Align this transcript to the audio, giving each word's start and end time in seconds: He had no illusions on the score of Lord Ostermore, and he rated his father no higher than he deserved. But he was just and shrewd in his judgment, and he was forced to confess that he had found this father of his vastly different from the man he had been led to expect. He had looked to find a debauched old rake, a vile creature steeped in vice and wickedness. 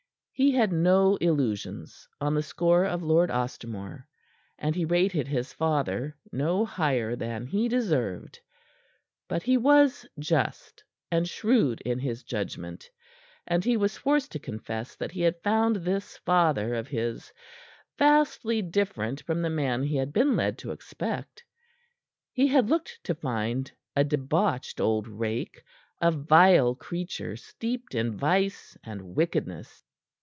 He 0.33 0.49
had 0.53 0.73
no 0.73 1.17
illusions 1.17 2.07
on 2.19 2.33
the 2.33 2.41
score 2.41 2.83
of 2.83 3.03
Lord 3.03 3.29
Ostermore, 3.29 4.07
and 4.57 4.73
he 4.75 4.85
rated 4.85 5.27
his 5.27 5.53
father 5.53 6.17
no 6.31 6.65
higher 6.65 7.15
than 7.15 7.45
he 7.45 7.67
deserved. 7.67 8.39
But 9.27 9.43
he 9.43 9.55
was 9.55 10.03
just 10.17 10.83
and 11.11 11.29
shrewd 11.29 11.79
in 11.81 11.99
his 11.99 12.23
judgment, 12.23 12.89
and 13.45 13.63
he 13.63 13.77
was 13.77 13.99
forced 13.99 14.31
to 14.31 14.39
confess 14.39 14.95
that 14.95 15.11
he 15.11 15.21
had 15.21 15.39
found 15.43 15.75
this 15.75 16.17
father 16.17 16.73
of 16.73 16.87
his 16.87 17.31
vastly 17.99 18.63
different 18.63 19.21
from 19.21 19.43
the 19.43 19.51
man 19.51 19.83
he 19.83 19.97
had 19.97 20.11
been 20.11 20.35
led 20.35 20.57
to 20.57 20.71
expect. 20.71 21.43
He 22.33 22.47
had 22.47 22.67
looked 22.67 22.99
to 23.03 23.13
find 23.13 23.71
a 23.95 24.03
debauched 24.03 24.81
old 24.81 25.07
rake, 25.07 25.63
a 26.01 26.09
vile 26.09 26.73
creature 26.73 27.35
steeped 27.35 27.93
in 27.93 28.17
vice 28.17 28.75
and 28.83 29.15
wickedness. 29.15 29.83